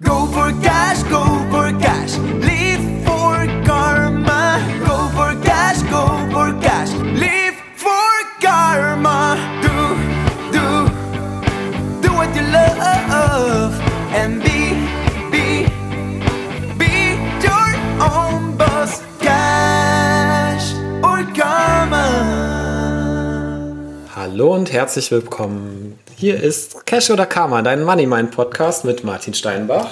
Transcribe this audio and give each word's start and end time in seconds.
Go 0.00 0.26
for 0.26 0.52
cash, 0.62 1.02
go 1.10 1.47
Hallo 24.48 24.56
und 24.56 24.72
herzlich 24.72 25.10
willkommen. 25.10 25.98
Hier 26.16 26.42
ist 26.42 26.86
Cash 26.86 27.10
oder 27.10 27.26
Karma, 27.26 27.60
dein 27.60 27.84
Money 27.84 28.06
Mind 28.06 28.30
Podcast 28.30 28.86
mit 28.86 29.04
Martin 29.04 29.34
Steinbach. 29.34 29.90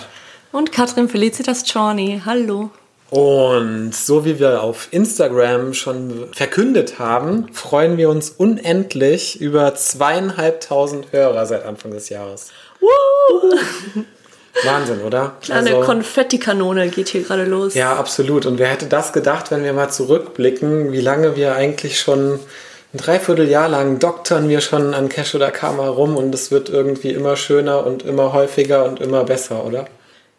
Und 0.51 0.73
Katrin 0.73 1.11
Felicitas 1.11 1.63
Czorny. 1.63 2.23
Hallo. 2.25 2.71
Und 3.11 3.95
so 3.95 4.25
wie 4.25 4.39
wir 4.39 4.63
auf 4.63 4.89
Instagram 4.93 5.75
schon 5.75 6.29
verkündet 6.33 6.99
haben, 6.99 7.53
freuen 7.53 7.99
wir 7.99 8.09
uns 8.09 8.31
unendlich 8.31 9.43
über 9.43 9.75
zweieinhalbtausend 9.75 11.13
Hörer 11.13 11.45
seit 11.45 11.67
Anfang 11.67 11.91
des 11.91 12.09
Jahres. 12.09 12.49
Woo! 12.81 13.59
Wahnsinn, 14.65 15.03
oder? 15.03 15.37
Eine 15.51 15.75
Also- 15.75 15.81
Konfettikanone 15.83 16.89
geht 16.89 17.09
hier 17.09 17.25
gerade 17.25 17.45
los. 17.45 17.75
Ja, 17.75 17.95
absolut. 17.97 18.47
Und 18.47 18.59
wer 18.59 18.69
hätte 18.69 18.87
das 18.87 19.13
gedacht, 19.13 19.51
wenn 19.51 19.65
wir 19.65 19.75
mal 19.75 19.91
zurückblicken, 19.91 20.93
wie 20.93 21.03
lange 21.03 21.37
wir 21.37 21.55
eigentlich 21.57 22.01
schon 22.01 22.41
ein 22.97 22.99
Dreivierteljahr 22.99 23.69
lang 23.69 23.99
doktern 23.99 24.49
wir 24.49 24.63
schon 24.63 24.95
an 24.95 25.11
Cash 25.11 25.35
oder 25.35 25.51
Karma 25.51 25.87
rum 25.87 26.17
und 26.17 26.35
es 26.35 26.51
wird 26.51 26.71
irgendwie 26.71 27.11
immer 27.11 27.37
schöner 27.37 27.87
und 27.87 28.03
immer 28.03 28.33
häufiger 28.33 28.87
und 28.87 29.01
immer 29.01 29.25
besser, 29.25 29.65
oder? 29.65 29.85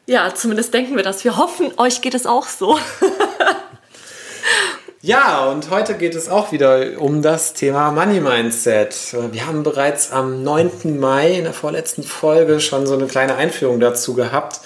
Ja, 0.07 0.33
zumindest 0.33 0.73
denken 0.73 0.95
wir 0.95 1.03
das. 1.03 1.23
Wir 1.23 1.37
hoffen, 1.37 1.71
euch 1.77 2.01
geht 2.01 2.15
es 2.15 2.25
auch 2.25 2.47
so. 2.47 2.79
Ja, 4.99 5.45
und 5.45 5.69
heute 5.69 5.93
geht 5.93 6.15
es 6.15 6.27
auch 6.27 6.51
wieder 6.51 6.99
um 6.99 7.21
das 7.21 7.53
Thema 7.53 7.91
Money 7.91 8.19
Mindset. 8.19 9.15
Wir 9.31 9.45
haben 9.45 9.63
bereits 9.63 10.11
am 10.11 10.43
9. 10.43 10.99
Mai 10.99 11.33
in 11.33 11.43
der 11.43 11.53
vorletzten 11.53 12.03
Folge 12.03 12.59
schon 12.59 12.87
so 12.87 12.95
eine 12.95 13.05
kleine 13.05 13.35
Einführung 13.35 13.79
dazu 13.79 14.15
gehabt. 14.15 14.59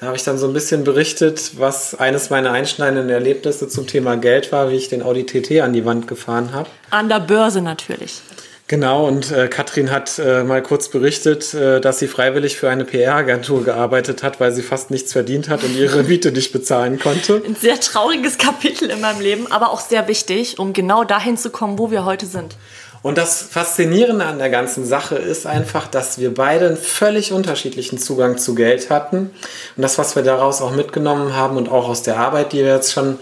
Da 0.00 0.06
habe 0.06 0.16
ich 0.16 0.24
dann 0.24 0.38
so 0.38 0.46
ein 0.46 0.54
bisschen 0.54 0.82
berichtet, 0.82 1.52
was 1.58 1.94
eines 1.94 2.30
meiner 2.30 2.52
einschneidenden 2.52 3.10
Erlebnisse 3.10 3.68
zum 3.68 3.86
Thema 3.86 4.16
Geld 4.16 4.50
war, 4.50 4.70
wie 4.70 4.76
ich 4.76 4.88
den 4.88 5.02
Audi 5.02 5.26
TT 5.26 5.60
an 5.60 5.74
die 5.74 5.84
Wand 5.84 6.08
gefahren 6.08 6.54
habe. 6.54 6.70
An 6.88 7.10
der 7.10 7.20
Börse 7.20 7.60
natürlich. 7.60 8.22
Genau, 8.66 9.06
und 9.06 9.30
äh, 9.30 9.48
Katrin 9.48 9.90
hat 9.90 10.18
äh, 10.18 10.42
mal 10.42 10.62
kurz 10.62 10.88
berichtet, 10.88 11.52
äh, 11.52 11.80
dass 11.80 11.98
sie 11.98 12.06
freiwillig 12.06 12.56
für 12.56 12.70
eine 12.70 12.84
PR-Agentur 12.84 13.62
gearbeitet 13.62 14.22
hat, 14.22 14.40
weil 14.40 14.52
sie 14.52 14.62
fast 14.62 14.90
nichts 14.90 15.12
verdient 15.12 15.50
hat 15.50 15.64
und 15.64 15.76
ihre 15.76 16.02
Miete 16.04 16.32
nicht 16.32 16.52
bezahlen 16.52 16.98
konnte. 16.98 17.42
Ein 17.44 17.56
sehr 17.56 17.78
trauriges 17.78 18.38
Kapitel 18.38 18.88
in 18.88 19.02
meinem 19.02 19.20
Leben, 19.20 19.52
aber 19.52 19.70
auch 19.70 19.80
sehr 19.80 20.08
wichtig, 20.08 20.58
um 20.58 20.72
genau 20.72 21.04
dahin 21.04 21.36
zu 21.36 21.50
kommen, 21.50 21.78
wo 21.78 21.90
wir 21.90 22.06
heute 22.06 22.24
sind. 22.24 22.56
Und 23.02 23.16
das 23.16 23.42
Faszinierende 23.42 24.26
an 24.26 24.38
der 24.38 24.50
ganzen 24.50 24.84
Sache 24.84 25.16
ist 25.16 25.46
einfach, 25.46 25.86
dass 25.86 26.18
wir 26.18 26.34
beide 26.34 26.66
einen 26.66 26.76
völlig 26.76 27.32
unterschiedlichen 27.32 27.98
Zugang 27.98 28.36
zu 28.36 28.54
Geld 28.54 28.90
hatten. 28.90 29.30
Und 29.76 29.82
das, 29.82 29.96
was 29.96 30.16
wir 30.16 30.22
daraus 30.22 30.60
auch 30.60 30.72
mitgenommen 30.72 31.34
haben 31.34 31.56
und 31.56 31.70
auch 31.70 31.88
aus 31.88 32.02
der 32.02 32.18
Arbeit, 32.18 32.52
die 32.52 32.58
wir 32.58 32.74
jetzt 32.74 32.92
schon 32.92 33.18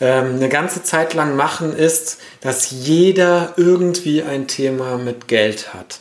ähm, 0.00 0.34
eine 0.36 0.50
ganze 0.50 0.82
Zeit 0.82 1.14
lang 1.14 1.36
machen, 1.36 1.74
ist, 1.74 2.18
dass 2.42 2.70
jeder 2.70 3.54
irgendwie 3.56 4.22
ein 4.22 4.46
Thema 4.46 4.98
mit 4.98 5.26
Geld 5.26 5.72
hat. 5.72 6.00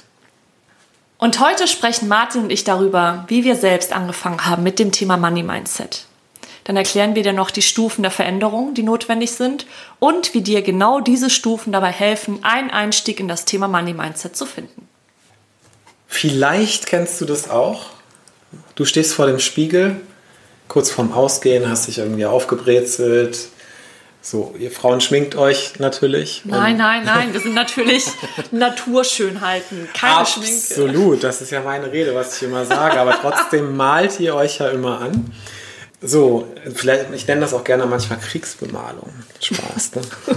Und 1.17 1.39
heute 1.39 1.69
sprechen 1.69 2.09
Martin 2.09 2.43
und 2.43 2.49
ich 2.49 2.65
darüber, 2.65 3.23
wie 3.29 3.45
wir 3.45 3.55
selbst 3.55 3.93
angefangen 3.93 4.45
haben 4.45 4.63
mit 4.63 4.79
dem 4.79 4.91
Thema 4.91 5.15
Money 5.15 5.43
Mindset. 5.43 6.05
Dann 6.63 6.77
erklären 6.77 7.15
wir 7.15 7.23
dir 7.23 7.33
noch 7.33 7.51
die 7.51 7.61
Stufen 7.61 8.03
der 8.03 8.11
Veränderung, 8.11 8.73
die 8.73 8.83
notwendig 8.83 9.31
sind 9.31 9.65
und 9.99 10.33
wie 10.33 10.41
dir 10.41 10.61
genau 10.61 11.01
diese 11.01 11.29
Stufen 11.29 11.73
dabei 11.73 11.91
helfen, 11.91 12.39
einen 12.43 12.71
Einstieg 12.71 13.19
in 13.19 13.27
das 13.27 13.45
Thema 13.45 13.67
Money 13.67 13.93
Mindset 13.93 14.35
zu 14.35 14.45
finden. 14.45 14.87
Vielleicht 16.07 16.85
kennst 16.85 17.19
du 17.19 17.25
das 17.25 17.49
auch. 17.49 17.87
Du 18.75 18.85
stehst 18.85 19.13
vor 19.13 19.25
dem 19.25 19.39
Spiegel, 19.39 19.99
kurz 20.67 20.91
vorm 20.91 21.11
Ausgehen, 21.11 21.67
hast 21.67 21.87
dich 21.87 21.97
irgendwie 21.97 22.25
aufgebrezelt. 22.25 23.39
So, 24.21 24.55
ihr 24.57 24.71
Frauen 24.71 25.01
schminkt 25.01 25.35
euch 25.35 25.79
natürlich. 25.79 26.43
Nein, 26.45 26.77
nein, 26.77 27.03
nein, 27.03 27.33
wir 27.33 27.41
sind 27.41 27.53
natürlich 27.55 28.05
Naturschönheiten, 28.51 29.89
keine 29.93 30.25
Schminke. 30.25 30.53
Absolut, 30.53 31.23
das 31.23 31.41
ist 31.41 31.51
ja 31.51 31.61
meine 31.61 31.91
Rede, 31.91 32.15
was 32.15 32.37
ich 32.37 32.43
immer 32.43 32.65
sage, 32.65 32.99
aber 33.01 33.17
trotzdem 33.19 33.75
malt 33.75 34.21
ihr 34.21 34.33
euch 34.33 34.59
ja 34.59 34.69
immer 34.69 35.01
an. 35.01 35.33
So, 36.05 36.45
vielleicht, 36.75 37.13
ich 37.13 37.27
nenne 37.27 37.39
das 37.41 37.53
auch 37.53 37.63
gerne 37.63 37.85
manchmal 37.85 38.19
Kriegsbemalung. 38.19 39.09
Spaß, 39.39 39.95
ne? 39.95 40.01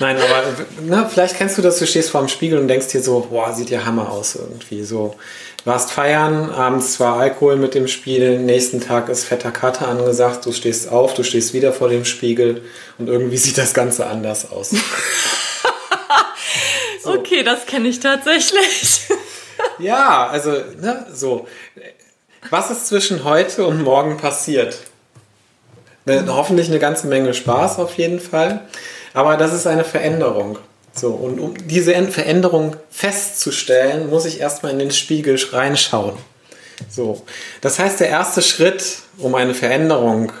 Nein, 0.00 0.18
aber 0.18 0.44
ne, 0.82 1.08
vielleicht 1.10 1.36
kennst 1.36 1.56
du 1.56 1.62
das, 1.62 1.78
du 1.78 1.86
stehst 1.86 2.10
vor 2.10 2.20
dem 2.20 2.28
Spiegel 2.28 2.58
und 2.58 2.68
denkst 2.68 2.88
dir 2.88 3.02
so, 3.02 3.26
boah, 3.30 3.54
sieht 3.54 3.70
ja 3.70 3.86
Hammer 3.86 4.10
aus 4.10 4.34
irgendwie. 4.34 4.84
So, 4.84 5.16
warst 5.64 5.92
feiern, 5.92 6.50
abends 6.50 6.92
zwar 6.94 7.16
Alkohol 7.16 7.56
mit 7.56 7.74
dem 7.74 7.88
Spiel, 7.88 8.38
nächsten 8.38 8.82
Tag 8.82 9.08
ist 9.08 9.24
fetter 9.24 9.50
Kater 9.50 9.88
angesagt, 9.88 10.44
du 10.44 10.52
stehst 10.52 10.90
auf, 10.90 11.14
du 11.14 11.22
stehst 11.22 11.54
wieder 11.54 11.72
vor 11.72 11.88
dem 11.88 12.04
Spiegel 12.04 12.62
und 12.98 13.08
irgendwie 13.08 13.38
sieht 13.38 13.56
das 13.56 13.72
Ganze 13.72 14.06
anders 14.06 14.50
aus. 14.50 14.74
Okay, 17.04 17.42
das 17.42 17.66
kenne 17.66 17.88
ich 17.88 17.98
tatsächlich. 17.98 19.08
Ja, 19.80 20.28
also, 20.28 20.52
ne, 20.80 21.06
so. 21.12 21.48
Was 22.50 22.70
ist 22.70 22.88
zwischen 22.88 23.24
heute 23.24 23.66
und 23.66 23.82
morgen 23.82 24.16
passiert? 24.16 24.78
Ne, 26.04 26.24
hoffentlich 26.28 26.68
eine 26.68 26.80
ganze 26.80 27.06
Menge 27.06 27.34
Spaß 27.34 27.78
auf 27.78 27.96
jeden 27.96 28.20
Fall. 28.20 28.66
Aber 29.14 29.36
das 29.36 29.52
ist 29.52 29.66
eine 29.66 29.84
Veränderung. 29.84 30.58
So, 30.94 31.10
und 31.10 31.38
um 31.38 31.54
diese 31.66 31.94
Veränderung 32.08 32.76
festzustellen, 32.90 34.10
muss 34.10 34.24
ich 34.24 34.40
erstmal 34.40 34.72
in 34.72 34.78
den 34.78 34.90
Spiegel 34.90 35.38
reinschauen. 35.52 36.16
So. 36.88 37.22
Das 37.60 37.78
heißt, 37.78 38.00
der 38.00 38.08
erste 38.08 38.42
Schritt, 38.42 38.98
um 39.18 39.34
eine 39.34 39.54
Veränderung 39.54 40.32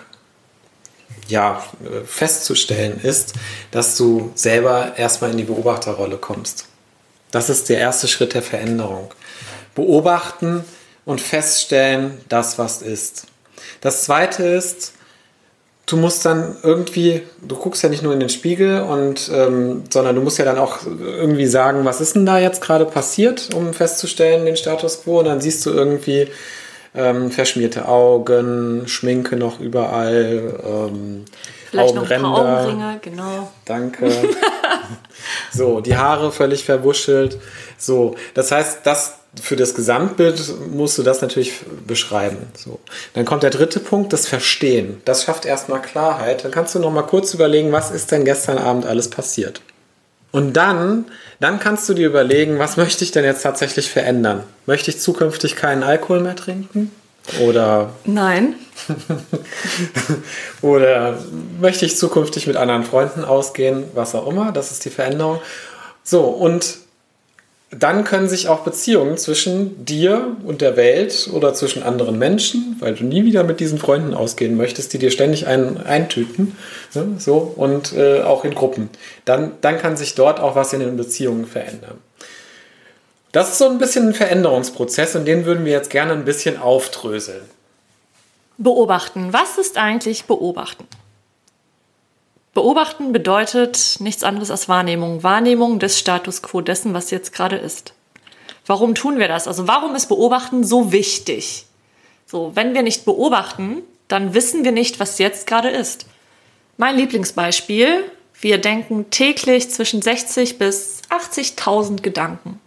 ja, 1.28 1.64
äh, 1.84 2.04
festzustellen, 2.04 3.00
ist, 3.02 3.34
dass 3.70 3.96
du 3.96 4.32
selber 4.34 4.94
erstmal 4.96 5.30
in 5.30 5.38
die 5.38 5.44
Beobachterrolle 5.44 6.16
kommst. 6.16 6.66
Das 7.30 7.48
ist 7.48 7.68
der 7.68 7.78
erste 7.78 8.08
Schritt 8.08 8.34
der 8.34 8.42
Veränderung. 8.42 9.14
Beobachten 9.74 10.64
und 11.04 11.20
feststellen, 11.20 12.18
das 12.28 12.58
was 12.58 12.82
ist. 12.82 13.26
Das 13.80 14.04
zweite 14.04 14.44
ist, 14.44 14.94
du 15.86 15.96
musst 15.96 16.24
dann 16.24 16.56
irgendwie, 16.62 17.22
du 17.40 17.56
guckst 17.56 17.82
ja 17.82 17.88
nicht 17.88 18.02
nur 18.02 18.12
in 18.12 18.20
den 18.20 18.28
Spiegel 18.28 18.82
und, 18.82 19.30
ähm, 19.34 19.84
sondern 19.90 20.14
du 20.14 20.22
musst 20.22 20.38
ja 20.38 20.44
dann 20.44 20.58
auch 20.58 20.78
irgendwie 20.86 21.46
sagen, 21.46 21.84
was 21.84 22.00
ist 22.00 22.14
denn 22.14 22.26
da 22.26 22.38
jetzt 22.38 22.62
gerade 22.62 22.84
passiert, 22.84 23.50
um 23.54 23.74
festzustellen 23.74 24.46
den 24.46 24.56
Status 24.56 25.02
quo. 25.02 25.18
Und 25.18 25.26
dann 25.26 25.40
siehst 25.40 25.66
du 25.66 25.70
irgendwie 25.70 26.28
ähm, 26.94 27.30
verschmierte 27.30 27.88
Augen, 27.88 28.86
Schminke 28.86 29.36
noch 29.36 29.60
überall, 29.60 30.60
ähm, 30.64 31.24
Vielleicht 31.70 31.94
noch 31.94 32.10
ein 32.10 32.20
paar 32.20 32.34
Augenränder. 32.34 32.64
Augenringe, 32.64 32.98
genau. 33.00 33.52
Danke. 33.64 34.10
so, 35.52 35.80
die 35.80 35.96
Haare 35.96 36.30
völlig 36.30 36.64
verwuschelt. 36.64 37.38
So, 37.78 38.14
das 38.34 38.52
heißt, 38.52 38.80
das 38.84 39.21
für 39.40 39.56
das 39.56 39.74
Gesamtbild 39.74 40.42
musst 40.70 40.98
du 40.98 41.02
das 41.02 41.22
natürlich 41.22 41.54
beschreiben. 41.86 42.38
So. 42.54 42.80
Dann 43.14 43.24
kommt 43.24 43.42
der 43.42 43.50
dritte 43.50 43.80
Punkt, 43.80 44.12
das 44.12 44.26
Verstehen. 44.26 45.00
Das 45.04 45.24
schafft 45.24 45.46
erstmal 45.46 45.80
Klarheit. 45.80 46.44
Dann 46.44 46.50
kannst 46.50 46.74
du 46.74 46.78
noch 46.78 46.90
mal 46.90 47.02
kurz 47.02 47.32
überlegen, 47.32 47.72
was 47.72 47.90
ist 47.90 48.10
denn 48.10 48.24
gestern 48.24 48.58
Abend 48.58 48.84
alles 48.84 49.08
passiert. 49.08 49.62
Und 50.32 50.54
dann, 50.54 51.06
dann 51.40 51.60
kannst 51.60 51.88
du 51.88 51.94
dir 51.94 52.06
überlegen, 52.06 52.58
was 52.58 52.76
möchte 52.76 53.04
ich 53.04 53.10
denn 53.10 53.24
jetzt 53.24 53.42
tatsächlich 53.42 53.90
verändern? 53.90 54.44
Möchte 54.66 54.90
ich 54.90 55.00
zukünftig 55.00 55.56
keinen 55.56 55.82
Alkohol 55.82 56.20
mehr 56.20 56.36
trinken? 56.36 56.90
Oder 57.40 57.90
Nein. 58.04 58.54
oder 60.62 61.18
möchte 61.60 61.86
ich 61.86 61.96
zukünftig 61.96 62.46
mit 62.46 62.56
anderen 62.56 62.82
Freunden 62.84 63.24
ausgehen, 63.24 63.84
was 63.94 64.14
auch 64.14 64.26
immer, 64.26 64.52
das 64.52 64.72
ist 64.72 64.84
die 64.84 64.90
Veränderung. 64.90 65.40
So, 66.02 66.22
und 66.22 66.78
dann 67.74 68.04
können 68.04 68.28
sich 68.28 68.48
auch 68.48 68.60
Beziehungen 68.60 69.16
zwischen 69.16 69.84
dir 69.84 70.36
und 70.44 70.60
der 70.60 70.76
Welt 70.76 71.30
oder 71.32 71.54
zwischen 71.54 71.82
anderen 71.82 72.18
Menschen, 72.18 72.76
weil 72.80 72.94
du 72.94 73.04
nie 73.04 73.24
wieder 73.24 73.44
mit 73.44 73.60
diesen 73.60 73.78
Freunden 73.78 74.12
ausgehen 74.12 74.58
möchtest, 74.58 74.92
die 74.92 74.98
dir 74.98 75.10
ständig 75.10 75.46
ein, 75.46 75.82
eintüten, 75.82 76.56
ne, 76.94 77.14
so, 77.18 77.54
und 77.56 77.94
äh, 77.94 78.20
auch 78.20 78.44
in 78.44 78.54
Gruppen. 78.54 78.90
Dann, 79.24 79.52
dann 79.62 79.78
kann 79.78 79.96
sich 79.96 80.14
dort 80.14 80.38
auch 80.38 80.54
was 80.54 80.74
in 80.74 80.80
den 80.80 80.98
Beziehungen 80.98 81.46
verändern. 81.46 81.96
Das 83.32 83.52
ist 83.52 83.58
so 83.58 83.68
ein 83.70 83.78
bisschen 83.78 84.08
ein 84.08 84.14
Veränderungsprozess 84.14 85.16
und 85.16 85.24
den 85.24 85.46
würden 85.46 85.64
wir 85.64 85.72
jetzt 85.72 85.88
gerne 85.88 86.12
ein 86.12 86.26
bisschen 86.26 86.58
aufdröseln. 86.60 87.42
Beobachten. 88.58 89.32
Was 89.32 89.56
ist 89.56 89.78
eigentlich 89.78 90.24
beobachten? 90.24 90.86
Beobachten 92.54 93.12
bedeutet 93.12 93.96
nichts 94.00 94.22
anderes 94.22 94.50
als 94.50 94.68
Wahrnehmung. 94.68 95.22
Wahrnehmung 95.22 95.78
des 95.78 95.98
Status 95.98 96.42
quo 96.42 96.60
dessen, 96.60 96.92
was 96.92 97.10
jetzt 97.10 97.32
gerade 97.32 97.56
ist. 97.56 97.94
Warum 98.66 98.94
tun 98.94 99.18
wir 99.18 99.28
das? 99.28 99.48
Also 99.48 99.66
warum 99.66 99.94
ist 99.94 100.06
Beobachten 100.06 100.62
so 100.62 100.92
wichtig? 100.92 101.66
So, 102.26 102.52
wenn 102.54 102.74
wir 102.74 102.82
nicht 102.82 103.04
beobachten, 103.04 103.82
dann 104.08 104.34
wissen 104.34 104.64
wir 104.64 104.72
nicht, 104.72 105.00
was 105.00 105.18
jetzt 105.18 105.46
gerade 105.46 105.70
ist. 105.70 106.06
Mein 106.76 106.96
Lieblingsbeispiel, 106.96 108.04
wir 108.40 108.58
denken 108.58 109.10
täglich 109.10 109.70
zwischen 109.70 110.02
60 110.02 110.58
bis 110.58 111.02
80.000 111.10 112.02
Gedanken. 112.02 112.60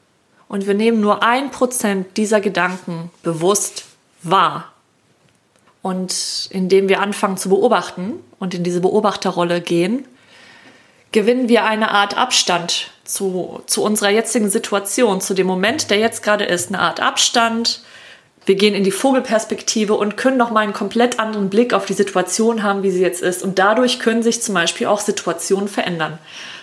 Und 0.48 0.68
wir 0.68 0.74
nehmen 0.74 1.02
nur 1.02 1.24
ein 1.24 1.52
Prozent 1.52 2.18
dieser 2.18 2.42
Gedanken 2.42 3.12
bewusst 3.24 3.86
wahr. 4.22 4.75
Und 5.86 6.48
indem 6.50 6.90
wir 6.90 7.00
anfangen 7.00 7.38
zu 7.38 7.50
beobachten 7.50 8.14
und 8.40 8.56
in 8.56 8.64
diese 8.64 8.82
Beobachterrolle 8.82 9.62
gehen, 9.62 10.08
gewinnen 11.12 11.48
wir 11.48 11.64
eine 11.64 11.92
Art 11.92 12.18
Abstand 12.18 12.90
zu, 13.04 13.62
zu 13.68 13.84
unserer 13.84 14.10
jetzigen 14.10 14.50
Situation, 14.50 15.22
zu 15.22 15.36
dem 15.36 15.46
Moment, 15.46 15.92
der 15.92 16.00
jetzt 16.00 16.24
gerade 16.24 16.44
ist. 16.44 16.70
Eine 16.70 16.80
Art 16.80 17.02
Abstand. 17.02 17.84
Wir 18.48 18.56
gehen 18.56 18.74
in 18.74 18.84
die 18.84 18.90
Vogelperspektive 18.90 19.94
und 19.94 20.18
können 20.18 20.38
nochmal 20.38 20.64
einen 20.64 20.74
komplett 20.74 21.20
anderen 21.20 21.52
Blick 21.52 21.72
auf 21.72 21.86
die 21.86 21.94
Situation 21.94 22.64
haben, 22.64 22.82
wie 22.82 22.90
sie 22.90 23.04
jetzt 23.04 23.22
ist. 23.22 23.44
Und 23.44 23.60
dadurch 23.60 24.00
können 24.00 24.24
sich 24.24 24.42
zum 24.42 24.56
Beispiel 24.56 24.88
auch 24.88 25.02
Situationen 25.02 25.68
verändern. 25.68 26.18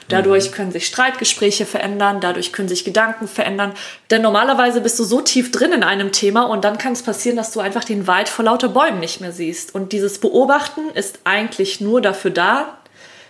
Dadurch 0.08 0.52
können 0.52 0.72
sich 0.72 0.86
Streitgespräche 0.86 1.64
verändern, 1.64 2.20
dadurch 2.20 2.52
können 2.52 2.68
sich 2.68 2.84
Gedanken 2.84 3.28
verändern. 3.28 3.72
Denn 4.10 4.22
normalerweise 4.22 4.80
bist 4.80 4.98
du 4.98 5.04
so 5.04 5.20
tief 5.20 5.50
drin 5.50 5.72
in 5.72 5.82
einem 5.82 6.12
Thema 6.12 6.42
und 6.42 6.64
dann 6.64 6.78
kann 6.78 6.92
es 6.92 7.02
passieren, 7.02 7.36
dass 7.36 7.52
du 7.52 7.60
einfach 7.60 7.84
den 7.84 8.06
Wald 8.06 8.28
vor 8.28 8.44
lauter 8.44 8.68
Bäumen 8.68 9.00
nicht 9.00 9.20
mehr 9.20 9.32
siehst. 9.32 9.74
Und 9.74 9.92
dieses 9.92 10.18
Beobachten 10.18 10.90
ist 10.94 11.20
eigentlich 11.24 11.80
nur 11.80 12.00
dafür 12.00 12.30
da, 12.30 12.78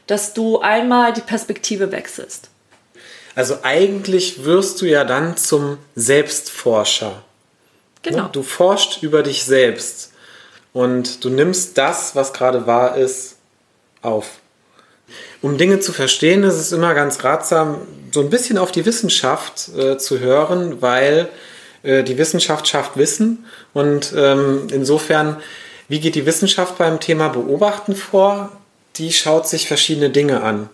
dass 0.07 0.35
du 0.35 0.61
einmal 0.61 1.13
die 1.13 1.21
Perspektive 1.21 1.93
wechselst. 1.93 2.49
Also 3.35 3.59
eigentlich 3.63 4.45
wirst 4.45 4.81
du 4.83 4.87
ja 4.87 5.05
dann 5.05 5.37
zum 5.37 5.79
Selbstforscher. 5.95 7.23
Genau. 8.03 8.29
Du 8.29 8.43
forschst 8.43 9.03
über 9.03 9.23
dich 9.23 9.45
selbst 9.45 10.13
und 10.73 11.25
du 11.25 11.31
nimmst 11.31 11.79
das, 11.79 12.15
was 12.17 12.33
gerade 12.33 12.67
wahr 12.67 12.97
ist, 12.97 13.37
auf. 14.03 14.42
Um 15.41 15.59
Dinge 15.59 15.81
zu 15.81 15.93
verstehen, 15.93 16.45
ist 16.45 16.55
es 16.55 16.73
immer 16.73 16.95
ganz 16.95 17.25
ratsam, 17.25 17.79
so 18.13 18.21
ein 18.21 18.31
bisschen 18.31 18.59
auf 18.59 18.73
die 18.73 18.87
Wissenschaft 18.87 19.71
äh, 19.77 19.99
zu 19.99 20.21
hören, 20.21 20.81
weil 20.81 21.29
äh, 21.83 22.03
die 22.03 22.19
Wissenschaft 22.19 22.69
schafft 22.69 22.97
Wissen 22.97 23.47
und 23.73 24.13
ähm, 24.17 24.69
insofern, 24.73 25.37
wie 25.89 26.01
geht 26.01 26.15
die 26.15 26.27
Wissenschaft 26.27 26.79
beim 26.79 27.01
Thema 27.01 27.29
Beobachten 27.29 27.95
vor? 27.95 28.51
Die 28.97 29.13
schaut 29.13 29.49
sich 29.49 29.67
verschiedene 29.67 30.11
Dinge 30.11 30.43
an. 30.43 30.69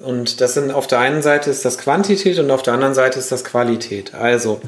Und 0.00 0.40
das 0.40 0.54
sind 0.54 0.70
auf 0.70 0.86
der 0.86 1.00
einen 1.00 1.22
Seite 1.22 1.50
ist 1.50 1.64
das 1.64 1.78
Quantität 1.78 2.38
und 2.38 2.50
auf 2.50 2.62
der 2.62 2.74
anderen 2.74 2.94
Seite 2.94 3.18
ist 3.18 3.32
das 3.32 3.44
Qualität. 3.44 4.14
Also 4.14 4.60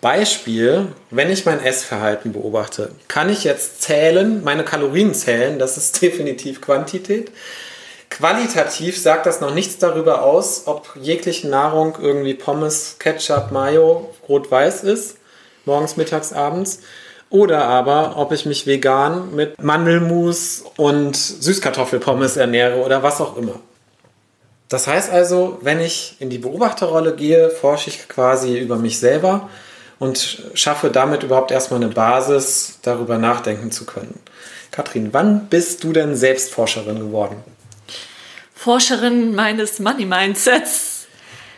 Beispiel, 0.00 0.88
wenn 1.10 1.30
ich 1.30 1.46
mein 1.46 1.60
Essverhalten 1.60 2.32
beobachte, 2.32 2.90
kann 3.08 3.28
ich 3.28 3.44
jetzt 3.44 3.82
zählen, 3.82 4.42
meine 4.44 4.64
Kalorien 4.64 5.14
zählen, 5.14 5.58
das 5.58 5.76
ist 5.76 6.02
definitiv 6.02 6.60
Quantität. 6.60 7.30
Qualitativ 8.12 9.00
sagt 9.00 9.24
das 9.24 9.40
noch 9.40 9.54
nichts 9.54 9.78
darüber 9.78 10.22
aus, 10.22 10.64
ob 10.66 10.94
jegliche 11.00 11.48
Nahrung 11.48 11.96
irgendwie 11.98 12.34
Pommes, 12.34 12.96
Ketchup, 12.98 13.50
Mayo, 13.52 14.10
rot-weiß 14.28 14.84
ist, 14.84 15.16
morgens, 15.64 15.96
mittags, 15.96 16.34
abends. 16.34 16.80
Oder 17.30 17.64
aber, 17.64 18.18
ob 18.18 18.32
ich 18.32 18.44
mich 18.44 18.66
vegan 18.66 19.34
mit 19.34 19.62
Mandelmus 19.62 20.62
und 20.76 21.16
Süßkartoffelpommes 21.16 22.36
ernähre 22.36 22.84
oder 22.84 23.02
was 23.02 23.22
auch 23.22 23.38
immer. 23.38 23.60
Das 24.68 24.86
heißt 24.86 25.10
also, 25.10 25.56
wenn 25.62 25.80
ich 25.80 26.16
in 26.18 26.28
die 26.28 26.36
Beobachterrolle 26.36 27.16
gehe, 27.16 27.48
forsche 27.48 27.88
ich 27.88 28.10
quasi 28.10 28.58
über 28.58 28.76
mich 28.76 28.98
selber 28.98 29.48
und 29.98 30.50
schaffe 30.52 30.90
damit 30.90 31.22
überhaupt 31.22 31.50
erstmal 31.50 31.82
eine 31.82 31.94
Basis, 31.94 32.78
darüber 32.82 33.16
nachdenken 33.16 33.72
zu 33.72 33.86
können. 33.86 34.20
Katrin, 34.70 35.08
wann 35.12 35.46
bist 35.46 35.82
du 35.82 35.94
denn 35.94 36.14
Selbstforscherin 36.14 36.98
geworden? 36.98 37.42
Forscherin 38.62 39.34
meines 39.34 39.80
Money 39.80 40.04
Mindsets. 40.04 41.08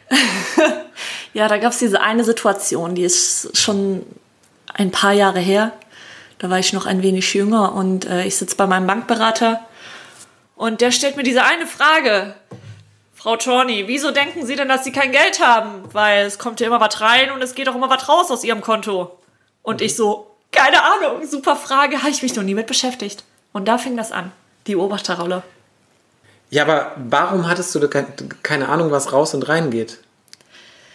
ja, 1.34 1.48
da 1.48 1.58
gab 1.58 1.72
es 1.72 1.78
diese 1.78 2.00
eine 2.00 2.24
Situation, 2.24 2.94
die 2.94 3.04
ist 3.04 3.54
schon 3.54 4.06
ein 4.72 4.90
paar 4.90 5.12
Jahre 5.12 5.38
her. 5.38 5.72
Da 6.38 6.48
war 6.48 6.58
ich 6.58 6.72
noch 6.72 6.86
ein 6.86 7.02
wenig 7.02 7.34
jünger 7.34 7.74
und 7.74 8.06
äh, 8.06 8.24
ich 8.24 8.36
sitze 8.36 8.56
bei 8.56 8.66
meinem 8.66 8.86
Bankberater 8.86 9.60
und 10.56 10.80
der 10.80 10.92
stellt 10.92 11.18
mir 11.18 11.24
diese 11.24 11.44
eine 11.44 11.66
Frage. 11.66 12.36
Frau 13.12 13.36
Torni, 13.36 13.84
wieso 13.86 14.10
denken 14.10 14.46
Sie 14.46 14.56
denn, 14.56 14.68
dass 14.68 14.84
Sie 14.84 14.92
kein 14.92 15.12
Geld 15.12 15.44
haben? 15.44 15.82
Weil 15.92 16.24
es 16.24 16.38
kommt 16.38 16.60
ja 16.60 16.66
immer 16.66 16.80
was 16.80 17.02
rein 17.02 17.30
und 17.32 17.42
es 17.42 17.54
geht 17.54 17.68
auch 17.68 17.74
immer 17.74 17.90
was 17.90 18.08
raus 18.08 18.30
aus 18.30 18.44
Ihrem 18.44 18.62
Konto. 18.62 19.18
Und 19.62 19.82
ich 19.82 19.94
so, 19.94 20.34
keine 20.52 20.82
Ahnung, 20.82 21.26
super 21.26 21.56
Frage, 21.56 21.98
habe 21.98 22.10
ich 22.10 22.22
mich 22.22 22.34
noch 22.34 22.42
nie 22.42 22.54
mit 22.54 22.66
beschäftigt. 22.66 23.24
Und 23.52 23.68
da 23.68 23.76
fing 23.76 23.94
das 23.94 24.10
an, 24.10 24.32
die 24.66 24.74
Beobachterrolle. 24.74 25.42
Ja, 26.50 26.62
aber 26.62 26.92
warum 26.96 27.48
hattest 27.48 27.74
du 27.74 27.88
keine 28.42 28.68
Ahnung, 28.68 28.90
was 28.90 29.12
raus 29.12 29.34
und 29.34 29.48
rein 29.48 29.70
geht? 29.70 29.98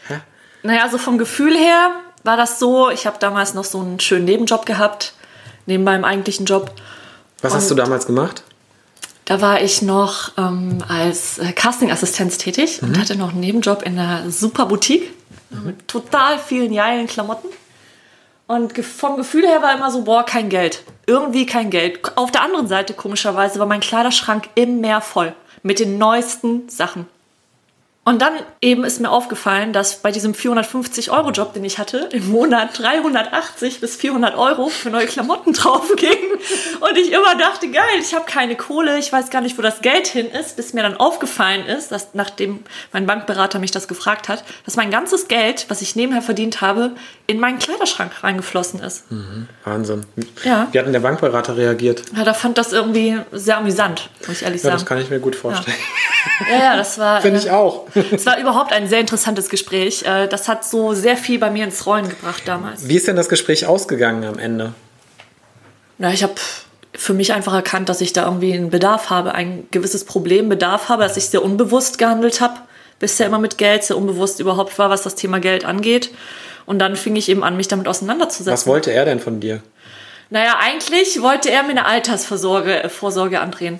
Hä? 0.07 0.19
Naja, 0.63 0.83
also 0.83 0.97
vom 0.97 1.17
Gefühl 1.17 1.55
her 1.57 1.91
war 2.23 2.37
das 2.37 2.59
so, 2.59 2.89
ich 2.89 3.05
habe 3.05 3.17
damals 3.19 3.53
noch 3.53 3.65
so 3.65 3.79
einen 3.79 3.99
schönen 3.99 4.25
Nebenjob 4.25 4.65
gehabt, 4.65 5.13
neben 5.65 5.83
meinem 5.83 6.05
eigentlichen 6.05 6.45
Job. 6.45 6.71
Was 7.41 7.53
und 7.53 7.57
hast 7.57 7.71
du 7.71 7.75
damals 7.75 8.05
gemacht? 8.05 8.43
Da 9.25 9.41
war 9.41 9.61
ich 9.61 9.83
noch 9.83 10.31
ähm, 10.37 10.83
als 10.87 11.37
äh, 11.37 11.51
Castingassistenz 11.51 12.39
tätig 12.39 12.81
mhm. 12.81 12.89
und 12.89 12.99
hatte 12.99 13.15
noch 13.15 13.29
einen 13.29 13.41
Nebenjob 13.41 13.83
in 13.83 13.99
einer 13.99 14.31
super 14.31 14.65
Boutique 14.65 15.13
mhm. 15.51 15.65
mit 15.67 15.87
total 15.87 16.39
vielen 16.39 16.73
geilen 16.73 17.05
Klamotten. 17.05 17.47
Und 18.49 18.75
vom 18.83 19.15
Gefühl 19.15 19.45
her 19.45 19.61
war 19.61 19.75
immer 19.75 19.91
so, 19.91 20.05
boah, 20.05 20.25
kein 20.25 20.49
Geld. 20.49 20.83
Irgendwie 21.05 21.45
kein 21.45 21.69
Geld. 21.69 22.17
Auf 22.17 22.31
der 22.31 22.41
anderen 22.41 22.67
Seite, 22.67 22.95
komischerweise, 22.95 23.59
war 23.59 23.67
mein 23.67 23.79
Kleiderschrank 23.79 24.49
immer 24.55 25.01
voll 25.01 25.35
mit 25.61 25.77
den 25.77 25.99
neuesten 25.99 26.67
Sachen. 26.67 27.05
Und 28.09 28.23
dann 28.23 28.33
eben 28.59 28.85
ist 28.85 28.99
mir 28.99 29.11
aufgefallen, 29.11 29.71
dass 29.71 29.97
bei 29.97 30.11
diesem 30.11 30.33
450-Euro-Job, 30.33 31.53
den 31.53 31.63
ich 31.63 31.77
hatte, 31.77 32.09
im 32.11 32.31
Monat 32.31 32.79
380 32.79 33.81
bis 33.81 33.97
400 33.97 34.35
Euro 34.35 34.69
für 34.69 34.89
neue 34.89 35.05
Klamotten 35.05 35.53
draufgingen. 35.53 36.31
Und 36.79 36.97
ich 36.97 37.11
immer 37.11 37.35
dachte, 37.37 37.69
geil, 37.69 37.83
ich 38.01 38.15
habe 38.15 38.25
keine 38.25 38.55
Kohle, 38.55 38.97
ich 38.97 39.13
weiß 39.13 39.29
gar 39.29 39.41
nicht, 39.41 39.59
wo 39.59 39.61
das 39.61 39.81
Geld 39.81 40.07
hin 40.07 40.25
ist, 40.31 40.55
bis 40.55 40.73
mir 40.73 40.81
dann 40.81 40.97
aufgefallen 40.97 41.67
ist, 41.67 41.91
dass 41.91 42.15
nachdem 42.15 42.63
mein 42.93 43.05
Bankberater 43.05 43.59
mich 43.59 43.69
das 43.69 43.87
gefragt 43.87 44.27
hat, 44.27 44.43
dass 44.65 44.75
mein 44.75 44.89
ganzes 44.89 45.27
Geld, 45.27 45.67
was 45.69 45.83
ich 45.83 45.95
nebenher 45.95 46.23
verdient 46.23 46.61
habe, 46.61 46.93
in 47.27 47.39
meinen 47.39 47.59
Kleiderschrank 47.59 48.23
reingeflossen 48.23 48.79
ist. 48.79 49.11
Mhm, 49.11 49.47
Wahnsinn. 49.65 50.03
Ja. 50.43 50.67
Wie 50.71 50.79
hat 50.79 50.87
denn 50.87 50.93
der 50.93 50.99
Bankberater 51.01 51.55
reagiert? 51.55 52.01
Ja, 52.15 52.23
der 52.23 52.33
fand 52.33 52.57
das 52.57 52.73
irgendwie 52.73 53.19
sehr 53.31 53.57
amüsant, 53.57 54.09
muss 54.25 54.37
ich 54.37 54.43
ehrlich 54.45 54.63
ja, 54.63 54.71
sagen. 54.71 54.79
Das 54.79 54.85
kann 54.87 54.97
ich 54.97 55.11
mir 55.11 55.19
gut 55.19 55.35
vorstellen. 55.35 55.77
Ja, 55.77 56.18
ja, 56.49 56.57
ja 56.57 56.77
das 56.77 56.97
war. 56.97 57.21
Finde 57.21 57.39
ich 57.39 57.47
äh, 57.47 57.51
auch. 57.51 57.85
Es 58.11 58.25
war 58.25 58.39
überhaupt 58.39 58.71
ein 58.71 58.87
sehr 58.87 58.99
interessantes 58.99 59.49
Gespräch. 59.49 60.03
Äh, 60.03 60.27
das 60.27 60.47
hat 60.47 60.65
so 60.65 60.93
sehr 60.93 61.17
viel 61.17 61.39
bei 61.39 61.49
mir 61.49 61.63
ins 61.63 61.85
Rollen 61.85 62.09
gebracht 62.09 62.43
damals. 62.45 62.87
Wie 62.87 62.95
ist 62.95 63.07
denn 63.07 63.15
das 63.15 63.29
Gespräch 63.29 63.65
ausgegangen 63.65 64.23
am 64.23 64.39
Ende? 64.39 64.73
Na, 65.97 66.13
ich 66.13 66.23
habe 66.23 66.35
für 66.93 67.13
mich 67.13 67.33
einfach 67.33 67.53
erkannt, 67.53 67.89
dass 67.89 68.01
ich 68.01 68.13
da 68.13 68.25
irgendwie 68.25 68.53
einen 68.53 68.69
Bedarf 68.69 69.09
habe, 69.09 69.33
ein 69.33 69.67
gewisses 69.71 70.05
Problem, 70.05 70.49
Bedarf 70.49 70.89
habe, 70.89 71.03
dass 71.03 71.17
ich 71.17 71.25
sehr 71.25 71.43
unbewusst 71.43 71.97
gehandelt 71.97 72.41
habe. 72.41 72.55
Bisher 72.99 73.27
immer 73.27 73.39
mit 73.39 73.57
Geld, 73.57 73.83
sehr 73.83 73.97
unbewusst 73.97 74.39
überhaupt 74.39 74.77
war, 74.77 74.89
was 74.89 75.03
das 75.03 75.15
Thema 75.15 75.39
Geld 75.39 75.63
angeht. 75.63 76.11
Und 76.65 76.79
dann 76.79 76.95
fing 76.95 77.15
ich 77.15 77.29
eben 77.29 77.43
an, 77.43 77.55
mich 77.55 77.67
damit 77.67 77.87
auseinanderzusetzen. 77.87 78.51
Was 78.51 78.67
wollte 78.67 78.91
er 78.91 79.05
denn 79.05 79.19
von 79.19 79.39
dir? 79.39 79.61
Naja, 80.29 80.57
eigentlich 80.61 81.21
wollte 81.21 81.49
er 81.49 81.63
mir 81.63 81.71
eine 81.71 81.85
Altersvorsorge 81.85 82.83
äh, 82.83 82.89
Vorsorge 82.89 83.39
andrehen 83.39 83.79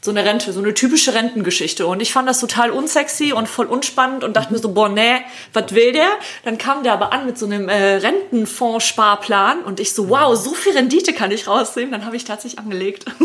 so 0.00 0.10
eine 0.10 0.24
Rente, 0.24 0.52
so 0.52 0.60
eine 0.60 0.74
typische 0.74 1.14
Rentengeschichte. 1.14 1.86
Und 1.86 2.00
ich 2.00 2.12
fand 2.12 2.28
das 2.28 2.40
total 2.40 2.70
unsexy 2.70 3.32
und 3.32 3.48
voll 3.48 3.66
unspannend 3.66 4.22
und 4.24 4.36
dachte 4.36 4.52
mir 4.52 4.58
so, 4.58 4.72
boah, 4.72 4.88
nee, 4.88 5.16
was 5.52 5.74
will 5.74 5.92
der? 5.92 6.08
Dann 6.44 6.56
kam 6.56 6.84
der 6.84 6.92
aber 6.92 7.12
an 7.12 7.26
mit 7.26 7.36
so 7.36 7.46
einem 7.46 7.68
äh, 7.68 7.96
Rentenfondssparplan 7.96 9.62
und 9.62 9.80
ich 9.80 9.92
so, 9.94 10.08
wow, 10.08 10.36
so 10.36 10.54
viel 10.54 10.72
Rendite 10.72 11.12
kann 11.12 11.30
ich 11.30 11.48
rausnehmen. 11.48 11.90
Dann 11.90 12.04
habe 12.04 12.16
ich 12.16 12.24
tatsächlich 12.24 12.58
angelegt. 12.58 13.06